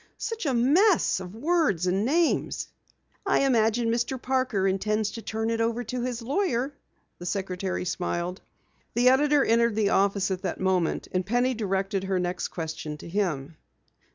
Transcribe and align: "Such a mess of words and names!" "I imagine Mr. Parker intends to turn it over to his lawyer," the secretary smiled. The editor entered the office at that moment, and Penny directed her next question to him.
"Such 0.17 0.47
a 0.47 0.53
mess 0.55 1.19
of 1.19 1.35
words 1.35 1.85
and 1.85 2.03
names!" 2.03 2.69
"I 3.23 3.41
imagine 3.41 3.91
Mr. 3.91 4.19
Parker 4.19 4.67
intends 4.67 5.11
to 5.11 5.21
turn 5.21 5.51
it 5.51 5.61
over 5.61 5.83
to 5.83 6.01
his 6.01 6.23
lawyer," 6.23 6.73
the 7.19 7.25
secretary 7.27 7.85
smiled. 7.85 8.41
The 8.95 9.09
editor 9.09 9.45
entered 9.45 9.75
the 9.75 9.89
office 9.89 10.31
at 10.31 10.41
that 10.41 10.59
moment, 10.59 11.07
and 11.11 11.23
Penny 11.23 11.53
directed 11.53 12.05
her 12.05 12.17
next 12.17 12.47
question 12.47 12.97
to 12.97 13.07
him. 13.07 13.57